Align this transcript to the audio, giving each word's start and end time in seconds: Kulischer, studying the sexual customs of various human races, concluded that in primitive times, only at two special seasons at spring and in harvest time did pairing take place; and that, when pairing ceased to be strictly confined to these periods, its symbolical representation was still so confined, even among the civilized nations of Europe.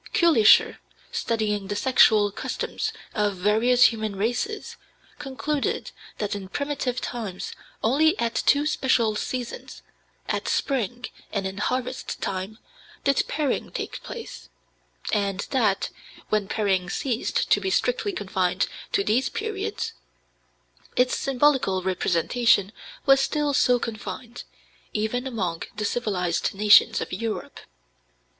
Kulischer, 0.15 0.79
studying 1.11 1.67
the 1.67 1.75
sexual 1.75 2.31
customs 2.31 2.91
of 3.13 3.35
various 3.35 3.83
human 3.93 4.15
races, 4.15 4.75
concluded 5.19 5.91
that 6.17 6.33
in 6.33 6.47
primitive 6.47 6.99
times, 6.99 7.53
only 7.83 8.17
at 8.17 8.33
two 8.33 8.65
special 8.65 9.15
seasons 9.15 9.83
at 10.27 10.47
spring 10.47 11.05
and 11.31 11.45
in 11.45 11.59
harvest 11.59 12.19
time 12.19 12.57
did 13.03 13.21
pairing 13.27 13.71
take 13.71 14.01
place; 14.01 14.49
and 15.13 15.41
that, 15.51 15.91
when 16.29 16.47
pairing 16.47 16.89
ceased 16.89 17.51
to 17.51 17.61
be 17.61 17.69
strictly 17.69 18.11
confined 18.11 18.67
to 18.91 19.03
these 19.03 19.29
periods, 19.29 19.93
its 20.95 21.15
symbolical 21.15 21.83
representation 21.83 22.71
was 23.05 23.21
still 23.21 23.53
so 23.53 23.77
confined, 23.77 24.45
even 24.93 25.27
among 25.27 25.61
the 25.75 25.85
civilized 25.85 26.55
nations 26.55 27.01
of 27.01 27.13
Europe. 27.13 27.59